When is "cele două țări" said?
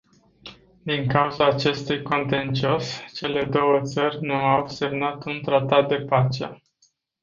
3.13-4.17